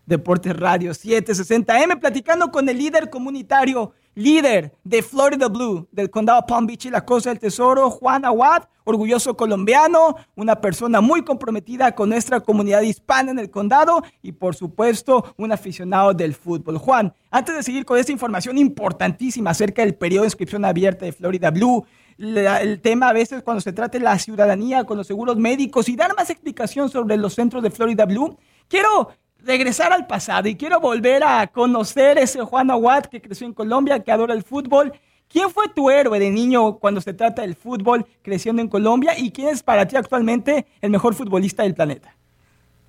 Deportes 0.05 0.55
Radio 0.55 0.91
760M, 0.91 1.99
platicando 1.99 2.49
con 2.49 2.69
el 2.69 2.77
líder 2.77 3.09
comunitario, 3.09 3.91
líder 4.15 4.73
de 4.85 5.03
Florida 5.03 5.49
Blue, 5.49 5.85
del 5.91 6.09
condado 6.09 6.45
Palm 6.45 6.65
Beach 6.65 6.85
y 6.85 6.89
la 6.89 7.03
Costa 7.03 7.29
del 7.29 7.39
Tesoro, 7.39 7.89
Juan 7.89 8.23
Awad, 8.23 8.63
orgulloso 8.85 9.35
colombiano, 9.35 10.15
una 10.33 10.61
persona 10.61 11.01
muy 11.01 11.25
comprometida 11.25 11.93
con 11.93 12.07
nuestra 12.07 12.39
comunidad 12.39 12.83
hispana 12.83 13.31
en 13.31 13.39
el 13.39 13.51
condado 13.51 14.01
y 14.21 14.31
por 14.31 14.55
supuesto 14.55 15.35
un 15.35 15.51
aficionado 15.51 16.13
del 16.13 16.33
fútbol. 16.35 16.77
Juan, 16.77 17.13
antes 17.29 17.53
de 17.53 17.63
seguir 17.63 17.83
con 17.83 17.99
esta 17.99 18.13
información 18.13 18.57
importantísima 18.57 19.49
acerca 19.49 19.81
del 19.81 19.95
periodo 19.95 20.21
de 20.21 20.27
inscripción 20.27 20.63
abierta 20.63 21.03
de 21.03 21.11
Florida 21.11 21.51
Blue, 21.51 21.85
el 22.19 22.81
tema 22.81 23.09
a 23.09 23.13
veces 23.13 23.43
cuando 23.43 23.61
se 23.61 23.71
trata 23.71 23.97
de 23.97 24.03
la 24.03 24.19
ciudadanía 24.19 24.83
con 24.83 24.97
los 24.97 25.07
seguros 25.07 25.37
médicos 25.37 25.87
y 25.87 25.95
dar 25.95 26.15
más 26.15 26.29
explicación 26.29 26.89
sobre 26.89 27.15
los 27.17 27.33
centros 27.33 27.63
de 27.63 27.71
Florida 27.71 28.05
Blue, 28.05 28.37
quiero 28.67 29.09
regresar 29.39 29.93
al 29.93 30.05
pasado 30.05 30.49
y 30.49 30.55
quiero 30.55 30.81
volver 30.81 31.23
a 31.23 31.47
conocer 31.47 32.17
ese 32.17 32.41
Juan 32.41 32.71
Aguad 32.71 33.05
que 33.05 33.21
creció 33.21 33.47
en 33.47 33.53
Colombia, 33.53 34.03
que 34.03 34.11
adora 34.11 34.33
el 34.33 34.43
fútbol. 34.43 34.91
¿Quién 35.29 35.49
fue 35.49 35.69
tu 35.69 35.89
héroe 35.89 36.19
de 36.19 36.29
niño 36.29 36.77
cuando 36.79 36.99
se 36.99 37.13
trata 37.13 37.43
del 37.43 37.55
fútbol 37.55 38.05
creciendo 38.21 38.61
en 38.61 38.67
Colombia 38.67 39.17
y 39.17 39.31
quién 39.31 39.49
es 39.49 39.63
para 39.63 39.87
ti 39.87 39.95
actualmente 39.95 40.65
el 40.81 40.89
mejor 40.89 41.13
futbolista 41.13 41.63
del 41.63 41.75
planeta? 41.75 42.15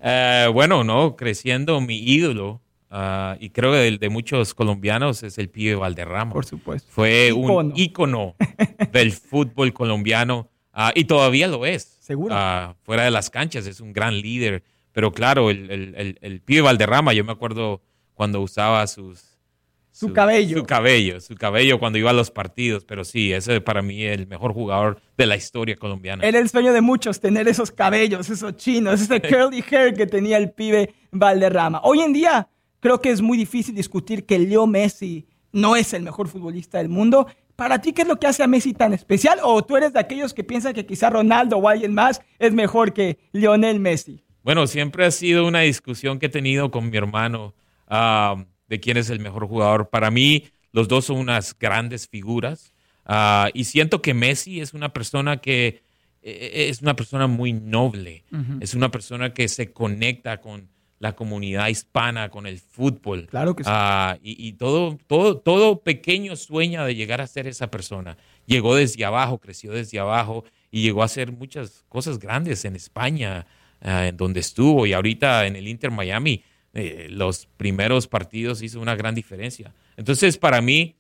Eh, 0.03 0.49
bueno, 0.53 0.83
no, 0.83 1.15
creciendo 1.15 1.81
mi 1.81 1.99
ídolo 1.99 2.63
Ah, 2.93 3.37
y 3.39 3.51
creo 3.51 3.71
que 3.71 3.87
el 3.87 3.99
de 3.99 4.09
muchos 4.09 4.53
colombianos 4.53 5.23
es 5.23 5.39
el 5.39 5.49
pibe 5.49 5.77
Valderrama. 5.77 6.33
Por 6.33 6.45
supuesto. 6.45 6.91
Fue 6.91 7.33
un 7.33 7.73
ícono 7.77 8.35
del 8.93 9.13
fútbol 9.13 9.73
colombiano 9.73 10.51
ah, 10.73 10.91
y 10.95 11.05
todavía 11.05 11.47
lo 11.47 11.65
es. 11.65 11.99
Seguro. 12.01 12.35
Ah, 12.37 12.75
fuera 12.83 13.05
de 13.05 13.13
las 13.13 13.31
canchas 13.31 13.67
es 13.67 13.81
un 13.81 13.93
gran 13.93 14.21
líder. 14.21 14.65
Pero 14.93 15.13
claro, 15.13 15.51
el, 15.51 15.71
el, 15.71 16.19
el, 16.21 16.41
pibe 16.41 16.63
Valderrama, 16.63 17.13
yo 17.13 17.25
me 17.25 17.31
acuerdo 17.31 17.81
cuando 18.13 18.41
usaba 18.41 18.85
sus, 18.89 19.39
su, 19.93 20.13
cabello. 20.13 20.59
Su 20.59 20.65
cabello, 20.65 21.21
su 21.21 21.37
cabello 21.37 21.79
cuando 21.79 21.97
iba 21.97 22.11
a 22.11 22.13
los 22.13 22.33
partidos. 22.33 22.85
Pero 22.85 23.05
sí, 23.05 23.33
ese 23.33 23.61
para 23.61 23.83
mí 23.83 24.03
es 24.03 24.19
el 24.19 24.27
mejor 24.27 24.53
jugador 24.53 25.01
de 25.17 25.27
la 25.27 25.37
historia 25.37 25.77
colombiana. 25.77 26.25
Era 26.25 26.41
el 26.41 26.49
sueño 26.49 26.73
de 26.73 26.81
muchos 26.81 27.21
tener 27.21 27.47
esos 27.47 27.71
cabellos, 27.71 28.29
esos 28.31 28.57
chinos, 28.57 29.01
ese 29.01 29.21
curly 29.23 29.63
hair 29.71 29.95
que 29.95 30.09
tenía 30.09 30.39
el 30.39 30.51
pibe 30.51 30.93
Valderrama. 31.13 31.81
Hoy 31.85 32.01
en 32.01 32.13
día 32.13 32.49
Creo 32.81 33.01
que 33.01 33.11
es 33.11 33.21
muy 33.21 33.39
difícil 33.39 33.75
discutir 33.75 34.27
que 34.27 34.39
Leo 34.39 34.67
Messi 34.67 35.27
no 35.53 35.77
es 35.77 35.93
el 35.93 36.03
mejor 36.03 36.29
futbolista 36.29 36.79
del 36.79 36.89
mundo. 36.89 37.27
¿Para 37.57 37.81
ti 37.81 37.93
qué 37.93 38.03
es 38.03 38.09
lo 38.09 38.19
que 38.19 38.27
hace 38.27 38.43
a 38.43 38.47
Messi 38.47 38.73
tan 38.73 38.95
especial? 38.95 39.39
¿O 39.43 39.63
tú 39.63 39.77
eres 39.77 39.93
de 39.93 40.01
aquellos 40.01 40.33
que 40.33 40.45
piensan 40.45 40.73
que 40.73 40.87
quizá 40.87 41.11
Ronaldo 41.11 41.59
o 41.59 41.69
alguien 41.69 41.93
más 41.93 42.23
es 42.39 42.53
mejor 42.53 42.93
que 42.95 43.19
Lionel 43.33 43.81
Messi? 43.81 44.23
Bueno, 44.43 44.67
siempre 44.67 45.05
ha 45.05 45.11
sido 45.11 45.47
una 45.47 45.61
discusión 45.61 46.19
que 46.19 46.27
he 46.27 46.31
tenido 46.31 46.71
con 46.71 46.89
mi 46.89 46.97
hermano 46.97 47.55
ah, 47.87 48.45
de 48.69 48.81
quién 48.81 48.97
es 48.97 49.11
el 49.11 49.21
mejor 49.21 49.47
jugador. 49.47 49.91
Para 49.91 50.11
mí, 50.11 50.45
los 50.73 50.89
dos 50.89 51.05
son 51.05 51.19
unas 51.19 51.57
grandes 51.59 52.09
figuras. 52.09 52.73
Ah, 53.05 53.51
y 53.53 53.65
siento 53.65 54.01
que 54.01 54.15
Messi 54.15 54.61
es 54.61 54.73
una 54.73 54.95
persona 54.95 55.39
que 55.39 55.83
eh, 56.23 56.69
es 56.71 56.81
una 56.81 56.97
persona 56.97 57.27
muy 57.27 57.53
noble. 57.53 58.25
Es 58.61 58.75
una 58.75 58.91
persona 58.91 59.35
que 59.35 59.49
se 59.49 59.73
conecta 59.73 60.41
con 60.41 60.69
la 61.01 61.17
comunidad 61.17 61.69
hispana 61.69 62.29
con 62.29 62.47
el 62.47 62.59
fútbol. 62.59 63.27
Claro 63.27 63.57
que 63.57 63.65
sí. 63.65 63.71
Ah, 63.73 64.19
y, 64.23 64.53
todo, 64.53 64.99
todo, 65.07 65.39
todo 65.39 65.81
pequeño 65.81 66.37
sueña 66.37 66.85
de 66.85 66.95
llegar 66.95 67.23
a 67.23 67.27
ser 67.27 67.47
esa 67.47 67.71
persona. 67.71 68.19
Llegó 68.45 68.75
desde 68.75 69.05
abajo, 69.07 69.39
creció 69.39 69.73
desde 69.73 69.99
abajo 69.99 70.45
y 70.71 70.83
llegó 70.83 71.01
a 71.01 71.07
hacer 71.07 71.33
muchas 71.33 71.85
cosas 71.89 72.19
grandes 72.19 72.67
en 72.67 72.77
España, 72.77 73.47
ah, 73.81 74.09
en 74.09 74.17
donde 74.19 74.41
estuvo. 74.41 74.87
Y 74.87 74.93
ahorita 74.93 75.47
en 75.47 75.57
el 75.57 75.69
Inter 75.69 75.91
Miami, 75.91 76.45
eh, 76.75 77.09
los 77.11 77.49
primeros 77.57 78.07
partidos 78.07 78.61
hizo 78.61 78.79
una 78.79 78.95
gran 78.95 79.15
diferencia. 79.15 79.73
Entonces, 79.97 80.37
para 80.37 80.61
mí, 80.61 80.97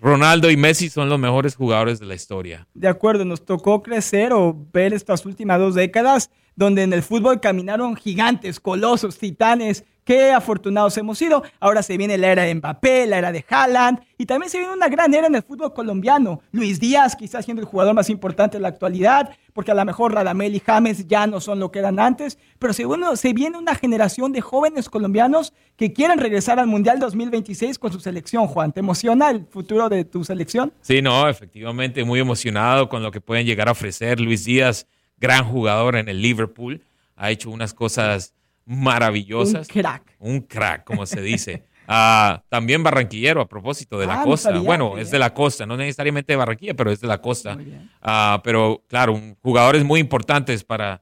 Ronaldo 0.00 0.50
y 0.50 0.56
Messi 0.56 0.88
son 0.88 1.08
los 1.08 1.20
mejores 1.20 1.54
jugadores 1.54 2.00
de 2.00 2.06
la 2.06 2.16
historia. 2.16 2.66
De 2.74 2.88
acuerdo, 2.88 3.24
nos 3.24 3.44
tocó 3.44 3.80
crecer 3.80 4.32
o 4.32 4.56
ver 4.72 4.92
estas 4.92 5.24
últimas 5.24 5.60
dos 5.60 5.76
décadas 5.76 6.30
donde 6.58 6.82
en 6.82 6.92
el 6.92 7.04
fútbol 7.04 7.40
caminaron 7.40 7.94
gigantes, 7.94 8.58
colosos, 8.58 9.16
titanes. 9.16 9.84
Qué 10.02 10.32
afortunados 10.32 10.96
hemos 10.96 11.18
sido. 11.18 11.44
Ahora 11.60 11.82
se 11.84 11.96
viene 11.96 12.18
la 12.18 12.32
era 12.32 12.42
de 12.42 12.54
Mbappé, 12.54 13.06
la 13.06 13.18
era 13.18 13.30
de 13.30 13.44
Haaland 13.48 14.00
y 14.16 14.26
también 14.26 14.50
se 14.50 14.58
viene 14.58 14.72
una 14.72 14.88
gran 14.88 15.14
era 15.14 15.28
en 15.28 15.36
el 15.36 15.42
fútbol 15.42 15.72
colombiano. 15.72 16.40
Luis 16.50 16.80
Díaz 16.80 17.14
quizás 17.14 17.44
siendo 17.44 17.60
el 17.60 17.68
jugador 17.68 17.94
más 17.94 18.10
importante 18.10 18.56
de 18.56 18.62
la 18.62 18.68
actualidad, 18.68 19.30
porque 19.52 19.70
a 19.70 19.74
lo 19.74 19.84
mejor 19.84 20.14
Radamel 20.14 20.56
y 20.56 20.60
James 20.60 21.06
ya 21.06 21.28
no 21.28 21.40
son 21.40 21.60
lo 21.60 21.70
que 21.70 21.78
eran 21.78 22.00
antes, 22.00 22.38
pero 22.58 22.72
se, 22.72 22.84
se 23.14 23.32
viene 23.34 23.56
una 23.56 23.76
generación 23.76 24.32
de 24.32 24.40
jóvenes 24.40 24.88
colombianos 24.88 25.52
que 25.76 25.92
quieren 25.92 26.18
regresar 26.18 26.58
al 26.58 26.66
Mundial 26.66 26.98
2026 26.98 27.78
con 27.78 27.92
su 27.92 28.00
selección, 28.00 28.48
Juan. 28.48 28.72
¿Te 28.72 28.80
emociona 28.80 29.30
el 29.30 29.46
futuro 29.46 29.88
de 29.88 30.04
tu 30.04 30.24
selección? 30.24 30.72
Sí, 30.80 31.02
no, 31.02 31.28
efectivamente, 31.28 32.02
muy 32.02 32.18
emocionado 32.18 32.88
con 32.88 33.04
lo 33.04 33.12
que 33.12 33.20
pueden 33.20 33.46
llegar 33.46 33.68
a 33.68 33.72
ofrecer 33.72 34.18
Luis 34.18 34.44
Díaz 34.44 34.88
gran 35.20 35.44
jugador 35.44 35.96
en 35.96 36.08
el 36.08 36.22
Liverpool, 36.22 36.82
ha 37.16 37.30
hecho 37.30 37.50
unas 37.50 37.74
cosas 37.74 38.34
maravillosas. 38.64 39.68
Un 39.68 39.72
crack. 39.72 40.16
Un 40.18 40.40
crack, 40.42 40.84
como 40.84 41.06
se 41.06 41.20
dice. 41.20 41.64
Ah, 41.90 42.42
también 42.50 42.82
barranquillero 42.82 43.40
a 43.40 43.48
propósito 43.48 43.98
de 43.98 44.06
la 44.06 44.20
ah, 44.20 44.22
costa. 44.22 44.58
bueno, 44.58 44.98
es 44.98 45.10
de 45.10 45.18
la 45.18 45.32
costa, 45.32 45.64
no 45.64 45.74
necesariamente 45.74 46.34
de 46.34 46.36
Barranquilla, 46.36 46.74
pero 46.74 46.90
es 46.90 47.00
de 47.00 47.06
la 47.08 47.22
costa. 47.22 47.56
Ah, 48.02 48.42
pero 48.44 48.84
claro, 48.88 49.18
jugadores 49.40 49.84
muy 49.84 49.98
importantes 49.98 50.64
para, 50.64 51.00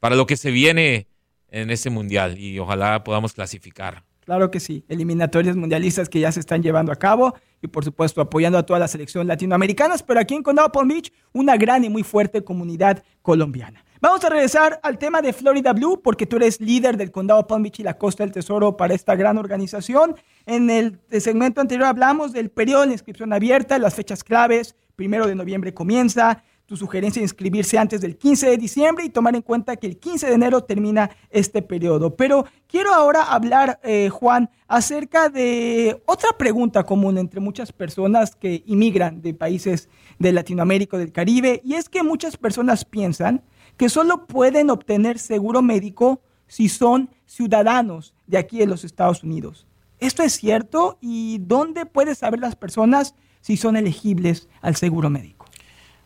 para 0.00 0.16
lo 0.16 0.26
que 0.26 0.36
se 0.36 0.50
viene 0.50 1.06
en 1.50 1.70
ese 1.70 1.88
mundial 1.88 2.36
y 2.36 2.58
ojalá 2.58 3.04
podamos 3.04 3.32
clasificar. 3.32 4.02
Claro 4.24 4.50
que 4.50 4.58
sí, 4.58 4.84
eliminatorias 4.88 5.54
mundialistas 5.54 6.08
que 6.08 6.18
ya 6.18 6.32
se 6.32 6.40
están 6.40 6.64
llevando 6.64 6.90
a 6.90 6.96
cabo 6.96 7.36
y 7.64 7.68
por 7.68 7.82
supuesto 7.82 8.20
apoyando 8.20 8.58
a 8.58 8.66
toda 8.66 8.78
la 8.78 8.88
selección 8.88 9.26
latinoamericanas, 9.26 10.02
pero 10.02 10.20
aquí 10.20 10.34
en 10.34 10.42
Condado 10.42 10.70
Palm 10.70 10.86
Beach 10.86 11.10
una 11.32 11.56
gran 11.56 11.82
y 11.82 11.88
muy 11.88 12.02
fuerte 12.02 12.44
comunidad 12.44 13.02
colombiana. 13.22 13.82
Vamos 14.02 14.22
a 14.22 14.28
regresar 14.28 14.80
al 14.82 14.98
tema 14.98 15.22
de 15.22 15.32
Florida 15.32 15.72
Blue 15.72 16.02
porque 16.02 16.26
tú 16.26 16.36
eres 16.36 16.60
líder 16.60 16.98
del 16.98 17.10
Condado 17.10 17.46
Palm 17.46 17.62
Beach 17.62 17.80
y 17.80 17.82
la 17.82 17.96
Costa 17.96 18.22
del 18.22 18.32
Tesoro 18.32 18.76
para 18.76 18.92
esta 18.92 19.16
gran 19.16 19.38
organización. 19.38 20.14
En 20.44 20.68
el 20.68 21.00
segmento 21.08 21.62
anterior 21.62 21.86
hablamos 21.86 22.34
del 22.34 22.50
periodo 22.50 22.84
de 22.84 22.92
inscripción 22.92 23.32
abierta, 23.32 23.78
las 23.78 23.94
fechas 23.94 24.22
claves, 24.22 24.76
primero 24.94 25.26
de 25.26 25.34
noviembre 25.34 25.72
comienza, 25.72 26.44
tu 26.66 26.76
sugerencia 26.76 27.20
de 27.20 27.24
inscribirse 27.24 27.78
antes 27.78 28.00
del 28.00 28.16
15 28.16 28.48
de 28.48 28.56
diciembre 28.56 29.04
y 29.04 29.10
tomar 29.10 29.34
en 29.34 29.42
cuenta 29.42 29.76
que 29.76 29.86
el 29.86 29.98
15 29.98 30.28
de 30.28 30.34
enero 30.34 30.64
termina 30.64 31.10
este 31.30 31.60
periodo. 31.60 32.16
Pero 32.16 32.46
quiero 32.66 32.94
ahora 32.94 33.22
hablar, 33.22 33.80
eh, 33.82 34.08
Juan, 34.08 34.50
acerca 34.66 35.28
de 35.28 36.02
otra 36.06 36.30
pregunta 36.38 36.84
común 36.84 37.18
entre 37.18 37.40
muchas 37.40 37.72
personas 37.72 38.34
que 38.34 38.62
inmigran 38.66 39.20
de 39.20 39.34
países 39.34 39.88
de 40.18 40.32
Latinoamérica 40.32 40.96
o 40.96 41.00
del 41.00 41.12
Caribe, 41.12 41.60
y 41.64 41.74
es 41.74 41.88
que 41.88 42.02
muchas 42.02 42.36
personas 42.36 42.84
piensan 42.84 43.42
que 43.76 43.88
solo 43.88 44.26
pueden 44.26 44.70
obtener 44.70 45.18
seguro 45.18 45.60
médico 45.60 46.22
si 46.46 46.68
son 46.68 47.10
ciudadanos 47.26 48.14
de 48.26 48.38
aquí 48.38 48.58
de 48.58 48.66
los 48.66 48.84
Estados 48.84 49.22
Unidos. 49.22 49.66
¿Esto 49.98 50.22
es 50.22 50.32
cierto? 50.34 50.98
¿Y 51.00 51.38
dónde 51.38 51.86
pueden 51.86 52.14
saber 52.14 52.40
las 52.40 52.56
personas 52.56 53.14
si 53.40 53.56
son 53.56 53.76
elegibles 53.76 54.48
al 54.60 54.76
seguro 54.76 55.10
médico? 55.10 55.43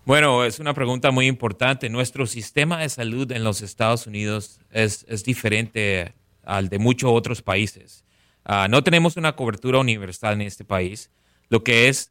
Bueno, 0.08 0.46
es 0.46 0.58
una 0.58 0.72
pregunta 0.72 1.10
muy 1.10 1.26
importante. 1.26 1.90
Nuestro 1.90 2.26
sistema 2.26 2.78
de 2.78 2.88
salud 2.88 3.30
en 3.30 3.44
los 3.44 3.60
Estados 3.60 4.06
Unidos 4.06 4.58
es, 4.70 5.04
diferente 5.22 6.14
al 6.42 6.70
de 6.70 6.78
muchos 6.78 7.10
otros 7.12 7.42
países. 7.42 8.06
Ah, 8.42 8.68
no 8.70 8.82
tenemos 8.82 9.18
una 9.18 9.36
cobertura 9.36 9.80
universal 9.80 10.32
en 10.32 10.46
este 10.46 10.64
país, 10.64 11.10
lo 11.50 11.62
que 11.62 11.88
es 11.88 12.10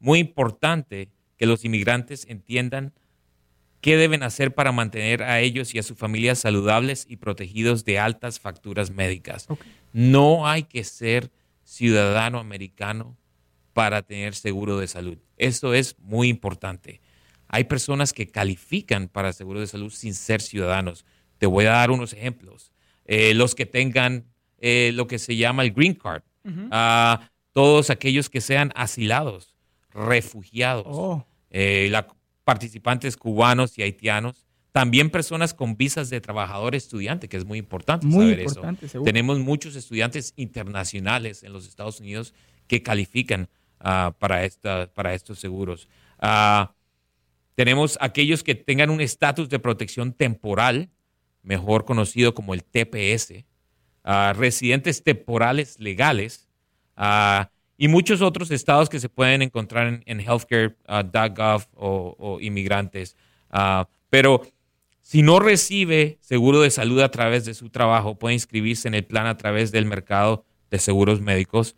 muy 0.00 0.18
importante 0.18 1.08
que 1.36 1.46
los 1.46 1.64
inmigrantes 1.64 2.26
entiendan 2.28 2.92
qué 3.80 3.96
deben 3.96 4.24
hacer 4.24 4.52
para 4.52 4.72
mantener 4.72 5.22
a 5.22 5.38
ellos 5.38 5.72
y 5.72 5.78
a 5.78 5.84
sus 5.84 5.96
familias 5.96 6.40
saludables 6.40 7.06
y 7.08 7.18
protegidos 7.18 7.84
de 7.84 8.00
altas 8.00 8.40
facturas 8.40 8.90
médicas. 8.90 9.46
No 9.92 10.48
hay 10.48 10.64
que 10.64 10.82
ser 10.82 11.30
ciudadano 11.62 12.40
americano 12.40 13.16
para 13.72 14.02
tener 14.02 14.34
seguro 14.34 14.78
de 14.78 14.88
salud. 14.88 15.18
Eso 15.36 15.74
es 15.74 15.96
muy 16.00 16.26
importante. 16.26 17.00
Hay 17.48 17.64
personas 17.64 18.12
que 18.12 18.26
califican 18.26 19.08
para 19.08 19.32
seguro 19.32 19.60
de 19.60 19.66
salud 19.66 19.90
sin 19.90 20.14
ser 20.14 20.40
ciudadanos. 20.40 21.04
Te 21.38 21.46
voy 21.46 21.66
a 21.66 21.70
dar 21.70 21.90
unos 21.90 22.12
ejemplos. 22.12 22.72
Eh, 23.04 23.34
los 23.34 23.54
que 23.54 23.66
tengan 23.66 24.26
eh, 24.58 24.92
lo 24.94 25.06
que 25.06 25.18
se 25.18 25.36
llama 25.36 25.62
el 25.62 25.72
green 25.72 25.94
card, 25.94 26.22
ah, 26.70 27.30
todos 27.52 27.90
aquellos 27.90 28.30
que 28.30 28.40
sean 28.40 28.72
asilados, 28.74 29.54
refugiados, 29.90 30.86
oh. 30.88 31.26
eh, 31.50 31.92
participantes 32.44 33.16
cubanos 33.16 33.78
y 33.78 33.82
haitianos, 33.82 34.46
también 34.72 35.10
personas 35.10 35.54
con 35.54 35.76
visas 35.76 36.10
de 36.10 36.20
trabajador 36.20 36.74
estudiante, 36.74 37.28
que 37.28 37.36
es 37.36 37.44
muy 37.44 37.58
importante 37.58 38.06
muy 38.06 38.30
saber 38.30 38.40
importante, 38.40 38.86
eso. 38.86 39.02
Tenemos 39.02 39.38
muchos 39.38 39.76
estudiantes 39.76 40.32
internacionales 40.36 41.42
en 41.42 41.52
los 41.52 41.66
Estados 41.66 42.00
Unidos 42.00 42.34
que 42.66 42.82
califican 42.82 43.48
ah, 43.80 44.14
para, 44.18 44.44
esta, 44.44 44.92
para 44.92 45.14
estos 45.14 45.38
seguros. 45.38 45.88
Ah, 46.18 46.72
tenemos 47.56 47.96
aquellos 48.00 48.44
que 48.44 48.54
tengan 48.54 48.90
un 48.90 49.00
estatus 49.00 49.48
de 49.48 49.58
protección 49.58 50.12
temporal, 50.12 50.90
mejor 51.42 51.86
conocido 51.86 52.34
como 52.34 52.52
el 52.52 52.62
TPS, 52.62 53.44
ah, 54.04 54.34
residentes 54.36 55.02
temporales 55.02 55.80
legales 55.80 56.48
y 57.78 57.88
muchos 57.88 58.20
otros 58.20 58.50
estados 58.50 58.88
que 58.88 59.00
se 59.00 59.08
pueden 59.08 59.42
encontrar 59.42 60.02
en, 60.04 60.20
healthcare.gov 60.20 61.64
o, 61.74 62.16
o, 62.18 62.40
inmigrantes. 62.40 63.16
pero 64.10 64.42
si 65.00 65.22
no 65.22 65.38
recibe 65.38 66.18
seguro 66.20 66.60
de 66.60 66.70
salud 66.70 67.00
a 67.00 67.10
través 67.10 67.44
de 67.46 67.54
su 67.54 67.70
trabajo, 67.70 68.18
puede 68.18 68.34
inscribirse 68.34 68.88
en 68.88 68.94
el 68.94 69.04
plan 69.04 69.26
a 69.26 69.36
través 69.36 69.72
del 69.72 69.86
mercado 69.86 70.44
de 70.70 70.78
seguros 70.78 71.20
médicos, 71.20 71.76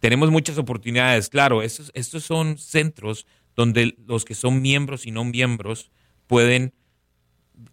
tenemos 0.00 0.30
muchas 0.30 0.58
oportunidades. 0.58 1.28
Claro, 1.28 1.62
estos, 1.62 1.90
estos 1.94 2.24
son 2.24 2.58
centros 2.58 3.26
donde 3.54 3.96
los 4.06 4.24
que 4.24 4.34
son 4.34 4.62
miembros 4.62 5.06
y 5.06 5.10
no 5.10 5.24
miembros 5.24 5.90
pueden 6.26 6.74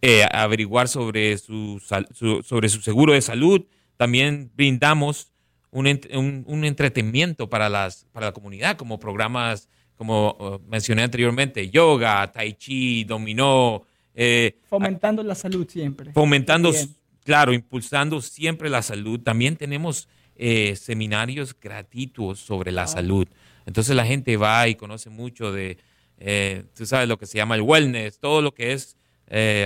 eh, 0.02 0.26
averiguar 0.32 0.88
sobre 0.88 1.38
su, 1.38 1.82
sobre 2.44 2.70
su 2.70 2.82
seguro 2.82 3.14
de 3.14 3.22
salud. 3.22 3.66
También 3.98 4.52
brindamos 4.56 5.33
un, 5.74 6.44
un, 6.48 6.66
entretenimiento 6.66 7.50
para, 7.50 7.68
las, 7.68 8.06
para 8.12 8.28
la 8.28 8.32
comunidad, 8.32 8.78
como 8.78 9.00
programas, 9.00 9.68
como 9.96 10.38
uh, 10.40 10.60
mencioné 10.70 11.04
anteriormente, 11.04 11.70
yoga, 11.70 12.32
tai 12.32 12.54
chi, 12.54 13.04
dominó. 13.04 13.84
Eh, 14.14 14.60
fomentando 14.70 15.24
la 15.24 15.36
salud 15.36 15.68
siempre. 15.68 16.12
Fomentando, 16.14 16.72
claro, 17.24 17.54
impulsando 17.54 18.22
siempre 18.22 18.70
la 18.70 18.82
salud. 18.82 19.20
También 19.20 19.56
tenemos 19.56 20.08
eh, 20.36 20.76
seminarios 20.76 21.56
gratuitos 21.60 22.40
sobre 22.40 22.72
la 22.72 22.88
salud. 22.88 23.28
Entonces 23.66 23.96
la 23.96 24.06
gente 24.06 24.38
va 24.38 24.68
y 24.68 24.76
conoce 24.76 25.10
mucho 25.10 25.52
de, 25.52 25.78
eh, 26.20 26.66
tú 26.76 26.86
sabes, 26.86 27.08
lo 27.08 27.18
que 27.18 27.26
se 27.26 27.38
llama 27.38 27.56
el 27.56 27.62
wellness, 27.62 28.20
todo 28.20 28.42
lo 28.42 28.54
que 28.54 28.74
es 28.74 28.98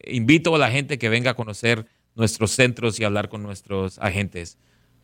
invito 0.05 0.55
a 0.55 0.57
la 0.57 0.71
gente 0.71 0.97
que 0.97 1.09
venga 1.09 1.31
a 1.31 1.35
conocer 1.35 1.85
nuestros 2.15 2.51
centros 2.51 2.99
y 2.99 3.03
hablar 3.03 3.29
con 3.29 3.43
nuestros 3.43 3.99
agentes. 3.99 4.57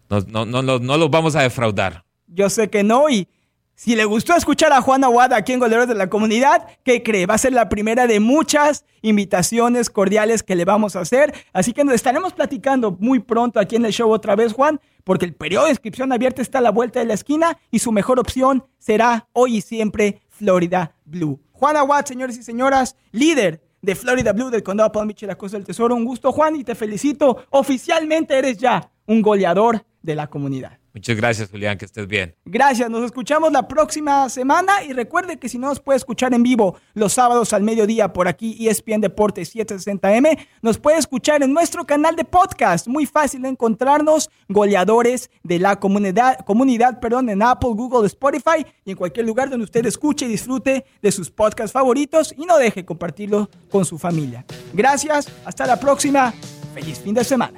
No, 0.09 0.21
no, 0.21 0.45
no, 0.45 0.79
no 0.79 0.97
los 0.97 1.09
vamos 1.09 1.35
a 1.35 1.41
defraudar. 1.41 2.05
Yo 2.27 2.49
sé 2.49 2.69
que 2.69 2.83
no 2.83 3.09
y 3.09 3.27
si 3.75 3.95
le 3.95 4.05
gustó 4.05 4.33
escuchar 4.33 4.71
a 4.71 4.81
Juan 4.81 5.03
Aguad 5.03 5.33
aquí 5.33 5.51
en 5.51 5.59
Goleros 5.59 5.87
de 5.87 5.95
la 5.95 6.09
Comunidad, 6.09 6.65
¿qué 6.83 7.03
cree? 7.03 7.25
Va 7.25 7.33
a 7.33 7.37
ser 7.37 7.51
la 7.51 7.67
primera 7.67 8.07
de 8.07 8.21
muchas 8.21 8.85
invitaciones 9.01 9.89
cordiales 9.89 10.43
que 10.43 10.55
le 10.55 10.63
vamos 10.63 10.95
a 10.95 11.01
hacer. 11.01 11.33
Así 11.51 11.73
que 11.73 11.83
nos 11.83 11.93
estaremos 11.93 12.31
platicando 12.31 12.95
muy 12.99 13.19
pronto 13.19 13.59
aquí 13.59 13.75
en 13.75 13.85
el 13.85 13.91
show 13.91 14.09
otra 14.09 14.37
vez, 14.37 14.53
Juan, 14.53 14.79
porque 15.03 15.25
el 15.25 15.35
periodo 15.35 15.65
de 15.65 15.71
inscripción 15.71 16.13
abierta 16.13 16.41
está 16.41 16.59
a 16.59 16.61
la 16.61 16.71
vuelta 16.71 17.01
de 17.01 17.05
la 17.05 17.15
esquina 17.15 17.57
y 17.69 17.79
su 17.79 17.91
mejor 17.91 18.17
opción 18.17 18.63
será 18.79 19.27
hoy 19.33 19.57
y 19.57 19.61
siempre 19.61 20.21
Florida 20.29 20.95
Blue. 21.03 21.41
Juan 21.51 21.75
Aguad, 21.75 22.05
señores 22.05 22.37
y 22.37 22.43
señoras, 22.43 22.95
líder 23.11 23.61
de 23.81 23.95
Florida 23.95 24.31
Blue 24.31 24.51
del 24.51 24.63
Condado 24.63 24.93
Palm 24.93 25.09
Beach 25.09 25.23
y 25.23 25.25
la 25.25 25.37
Costa 25.37 25.57
del 25.57 25.65
Tesoro. 25.65 25.95
Un 25.95 26.05
gusto, 26.05 26.31
Juan, 26.31 26.55
y 26.55 26.63
te 26.63 26.75
felicito. 26.75 27.45
Oficialmente 27.49 28.37
eres 28.37 28.57
ya 28.57 28.89
un 29.05 29.21
goleador 29.21 29.85
de 30.01 30.15
la 30.15 30.27
comunidad. 30.27 30.79
Muchas 30.95 31.17
gracias, 31.17 31.51
Julián, 31.51 31.77
que 31.77 31.83
estés 31.83 32.07
bien. 32.07 32.33
Gracias, 32.45 32.89
nos 32.89 33.03
escuchamos 33.03 33.51
la 33.51 33.67
próxima 33.67 34.29
semana 34.29 34.81
y 34.81 34.93
recuerde 34.93 35.37
que 35.37 35.49
si 35.49 35.57
no 35.57 35.67
nos 35.67 35.81
puede 35.81 35.97
escuchar 35.97 36.33
en 36.33 36.41
vivo 36.41 36.77
los 36.93 37.11
sábados 37.11 37.51
al 37.51 37.63
mediodía 37.63 38.13
por 38.13 38.29
aquí 38.29 38.65
ESPN 38.65 39.01
Deportes 39.01 39.53
760M, 39.53 40.39
nos 40.61 40.77
puede 40.77 40.97
escuchar 40.97 41.43
en 41.43 41.51
nuestro 41.51 41.85
canal 41.85 42.15
de 42.15 42.23
podcast. 42.23 42.87
Muy 42.87 43.05
fácil 43.05 43.41
de 43.41 43.49
encontrarnos, 43.49 44.29
goleadores 44.47 45.29
de 45.43 45.59
la 45.59 45.81
comunidad, 45.81 46.39
comunidad 46.45 47.01
perdón, 47.01 47.27
en 47.27 47.41
Apple, 47.41 47.71
Google, 47.73 48.07
Spotify 48.07 48.65
y 48.85 48.91
en 48.91 48.97
cualquier 48.97 49.25
lugar 49.25 49.49
donde 49.49 49.65
usted 49.65 49.85
escuche 49.85 50.27
y 50.27 50.29
disfrute 50.29 50.85
de 51.01 51.11
sus 51.11 51.29
podcasts 51.29 51.73
favoritos 51.73 52.33
y 52.37 52.45
no 52.45 52.57
deje 52.57 52.85
compartirlo 52.85 53.49
con 53.69 53.83
su 53.83 53.97
familia. 53.97 54.45
Gracias, 54.71 55.27
hasta 55.43 55.67
la 55.67 55.77
próxima. 55.77 56.33
Feliz 56.73 56.99
fin 56.99 57.13
de 57.13 57.25
semana. 57.25 57.57